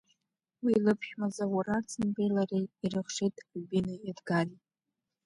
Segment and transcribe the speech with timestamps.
[0.63, 4.57] Уи лыԥшәма Заур Арӡынбеи лареи ирыхшеит Альбинеи Едгари.